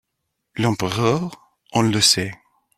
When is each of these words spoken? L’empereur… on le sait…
L’empereur… 0.55 1.51
on 1.73 1.83
le 1.83 2.01
sait… 2.01 2.31